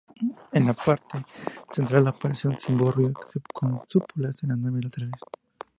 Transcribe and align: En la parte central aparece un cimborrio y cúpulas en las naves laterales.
En 0.51 0.65
la 0.65 0.73
parte 0.73 1.23
central 1.69 2.07
aparece 2.07 2.47
un 2.47 2.57
cimborrio 2.59 3.11
y 3.11 3.87
cúpulas 3.87 4.41
en 4.41 4.49
las 4.49 4.57
naves 4.57 4.85
laterales. 4.85 5.19